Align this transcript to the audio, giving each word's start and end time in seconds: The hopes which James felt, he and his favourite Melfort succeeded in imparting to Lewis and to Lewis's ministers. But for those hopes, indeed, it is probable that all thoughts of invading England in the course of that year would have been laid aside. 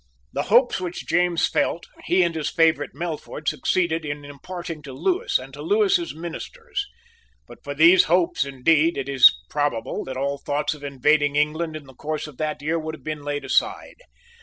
The 0.33 0.41
hopes 0.49 0.81
which 0.81 1.05
James 1.05 1.45
felt, 1.45 1.85
he 2.05 2.23
and 2.23 2.33
his 2.33 2.49
favourite 2.49 2.95
Melfort 2.95 3.47
succeeded 3.47 4.03
in 4.03 4.25
imparting 4.25 4.81
to 4.81 4.93
Lewis 4.93 5.37
and 5.37 5.53
to 5.53 5.61
Lewis's 5.61 6.15
ministers. 6.15 6.87
But 7.47 7.63
for 7.63 7.75
those 7.75 8.05
hopes, 8.05 8.43
indeed, 8.43 8.97
it 8.97 9.07
is 9.07 9.31
probable 9.47 10.03
that 10.05 10.17
all 10.17 10.39
thoughts 10.39 10.73
of 10.73 10.83
invading 10.83 11.35
England 11.35 11.75
in 11.75 11.83
the 11.83 11.93
course 11.93 12.25
of 12.25 12.37
that 12.37 12.63
year 12.63 12.79
would 12.79 12.95
have 12.95 13.03
been 13.03 13.21
laid 13.21 13.45
aside. 13.45 13.97